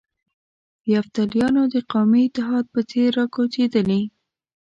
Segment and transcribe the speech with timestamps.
[0.83, 4.01] د یفتلیانو د قومي اتحاد په څېر را کوچېدلي.